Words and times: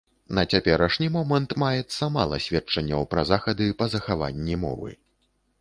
На 0.37 0.43
цяперашні 0.53 1.09
момант 1.17 1.53
маецца 1.63 2.09
мала 2.17 2.41
сведчанняў 2.45 3.07
пра 3.15 3.27
захады 3.33 3.71
па 3.83 3.93
захаванні 3.97 4.61
мовы. 4.67 4.91